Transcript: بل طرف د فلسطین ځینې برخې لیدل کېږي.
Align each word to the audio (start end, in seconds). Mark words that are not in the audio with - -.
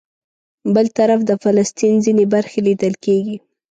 بل 0.73 0.85
طرف 0.97 1.19
د 1.29 1.31
فلسطین 1.43 1.93
ځینې 2.05 2.25
برخې 2.33 2.59
لیدل 2.67 2.93
کېږي. 3.05 3.37